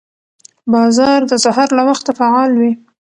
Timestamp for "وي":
2.59-2.71